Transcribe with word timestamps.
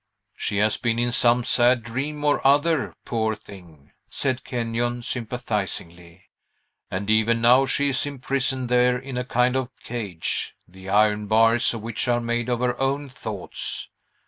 "She 0.33 0.57
has 0.57 0.77
been 0.77 0.97
in 0.97 1.11
some 1.11 1.43
sad 1.43 1.83
dream 1.83 2.25
or 2.25 2.41
other, 2.43 2.95
poor 3.05 3.35
thing!" 3.35 3.91
said 4.09 4.43
Kenyon 4.43 5.03
sympathizingly; 5.03 6.23
"and 6.89 7.07
even 7.07 7.39
now 7.39 7.67
she 7.67 7.89
is 7.89 8.07
imprisoned 8.07 8.67
there 8.67 8.97
in 8.97 9.15
a 9.15 9.23
kind 9.23 9.55
of 9.55 9.69
cage, 9.83 10.55
the 10.67 10.89
iron 10.89 11.27
bars 11.27 11.75
of 11.75 11.83
which 11.83 12.07
are 12.07 12.19
made 12.19 12.49
of 12.49 12.61
her 12.61 12.79
own 12.79 13.09
thoughts." 13.09 13.89